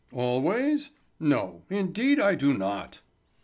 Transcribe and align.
"Always? 0.13 0.89
No, 1.19 1.61
indeed 1.69 2.19
I 2.19 2.33
do 2.33 2.55
not!" 2.57 3.01